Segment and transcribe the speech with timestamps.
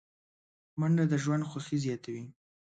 [0.79, 2.23] منډه د ژوند خوښي زیاتوي